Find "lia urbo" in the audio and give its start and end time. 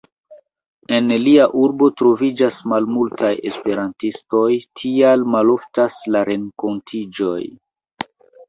1.25-1.89